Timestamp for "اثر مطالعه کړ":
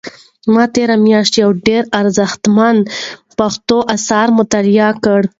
3.95-5.19